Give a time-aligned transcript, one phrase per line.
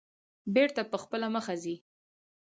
[0.53, 1.75] بېرته په خپله مخه ځي.